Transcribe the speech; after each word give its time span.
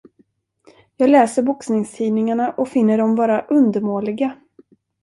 Jag 0.97 1.09
läser 1.09 1.43
boxningstidningarna 1.43 2.51
och 2.51 2.67
finner 2.69 2.97
dem 2.97 3.15
vara 3.15 3.41
undermåliga. 3.41 4.35